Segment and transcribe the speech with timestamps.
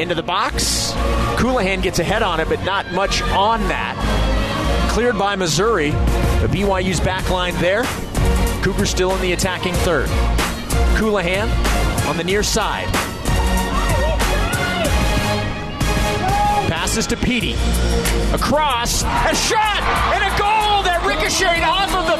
[0.00, 0.92] Into the box.
[1.36, 3.96] Colohan gets ahead on it, but not much on that.
[4.90, 5.90] Cleared by Missouri.
[5.90, 7.84] The BYU's back line there.
[8.62, 10.06] Cougars still in the attacking third.
[10.96, 11.48] Colohan
[12.06, 12.86] on the near side.
[16.68, 17.54] Passes to Petey.
[18.32, 19.02] Across.
[19.02, 19.82] A shot
[20.14, 22.11] and a goal that ricocheted off of the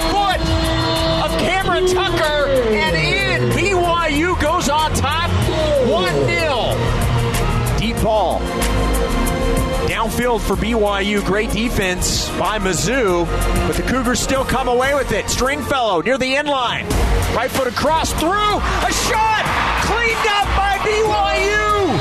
[10.03, 11.25] Downfield for BYU.
[11.25, 13.25] Great defense by Mizzou.
[13.69, 15.31] But the Cougars still come away with it.
[15.31, 16.89] Stringfellow near the end line.
[17.37, 18.29] Right foot across through.
[18.33, 19.45] A shot
[19.87, 21.95] cleaned up by BYU.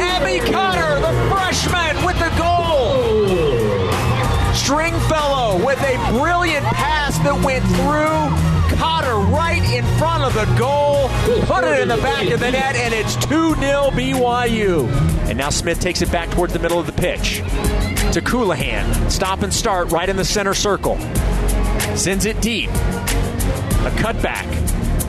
[0.00, 2.98] Abby Cotter, the freshman, with the goal.
[4.54, 8.47] Stringfellow with a brilliant pass that went through
[9.28, 11.08] right in front of the goal.
[11.46, 14.88] Put it in the back of the net, and it's 2 0 BYU.
[15.28, 17.38] And now Smith takes it back towards the middle of the pitch
[18.12, 19.10] to Colohan.
[19.10, 20.98] Stop and start right in the center circle.
[21.94, 22.70] Sends it deep.
[22.70, 24.46] A cutback.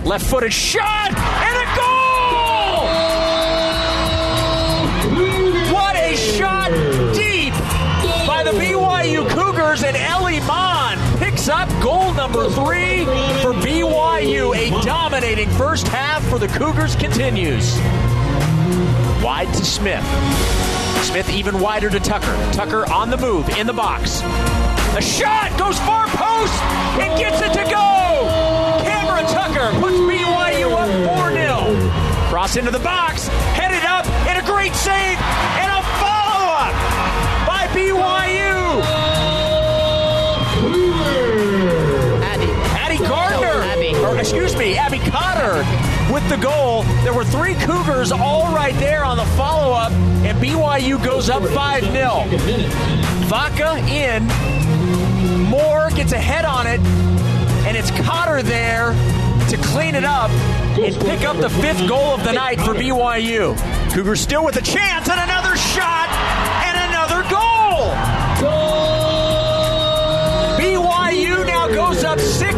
[0.06, 2.00] Left footed shot and a goal!
[5.74, 6.72] What a shot
[7.14, 7.54] deep
[8.28, 11.09] by the BYU Cougars and Ellie Mon
[11.40, 13.06] picks up goal number three
[13.42, 14.56] for BYU.
[14.56, 17.78] A dominating first half for the Cougars continues.
[19.24, 20.04] Wide to Smith.
[21.06, 22.36] Smith even wider to Tucker.
[22.52, 24.22] Tucker on the move in the box.
[24.98, 26.62] A shot goes far post
[27.00, 28.82] and gets it to go.
[28.84, 32.10] Cameron Tucker puts BYU up 4 0.
[32.30, 35.18] Cross into the box, headed up, and a great save,
[44.30, 45.66] excuse me, Abby Cotter
[46.14, 46.84] with the goal.
[47.02, 51.42] There were three Cougars all right there on the follow up, and BYU goes up
[51.44, 52.26] 5 0.
[53.26, 54.28] Vaca in.
[55.50, 56.80] Moore gets a head on it,
[57.66, 58.92] and it's Cotter there
[59.50, 63.58] to clean it up and pick up the fifth goal of the night for BYU.
[63.92, 65.29] Cougars still with a chance, and another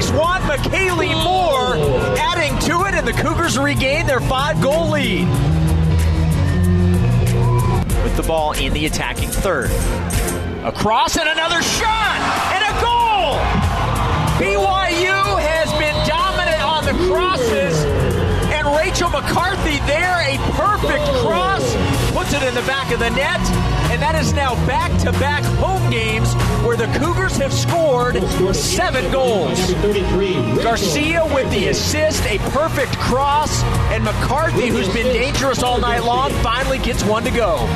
[0.01, 0.41] up 6 1.
[0.41, 1.23] McKaylee oh.
[1.23, 5.27] Moore adding to it, and the Cougars regain their five goal lead.
[8.03, 9.71] With the ball in the attacking third.
[10.63, 12.19] Across and another shot
[12.53, 13.37] and a goal!
[14.37, 17.83] BYU has been dominant on the crosses,
[18.53, 21.63] and Rachel McCarthy there, a perfect cross,
[22.13, 23.39] puts it in the back of the net,
[23.91, 26.33] and that is now back to back home games
[26.65, 28.21] where the Cougars have scored
[28.53, 29.59] seven goals.
[30.63, 36.31] Garcia with the assist, a perfect cross, and McCarthy, who's been dangerous all night long,
[36.43, 37.67] finally gets one to go.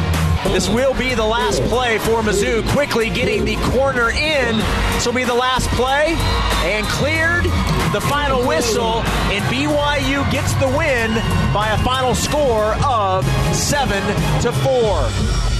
[0.54, 2.66] This will be the last play for Mizzou.
[2.70, 4.58] Quickly getting the corner in.
[4.94, 6.16] This will be the last play.
[6.64, 7.44] And cleared
[7.92, 9.02] the final whistle.
[9.34, 11.14] And BYU gets the win
[11.54, 13.26] by a final score of
[13.76, 15.55] 7 to 4.